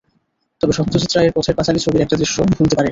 তবে 0.61 0.73
সত্যজিৎ 0.73 1.11
রায়ের 1.13 1.33
পথের 1.35 1.57
পাঁচালী 1.57 1.79
ছবির 1.79 2.03
একটা 2.03 2.19
দৃশ্য 2.21 2.37
ভুলতে 2.49 2.65
পারি 2.65 2.69
না। 2.69 2.79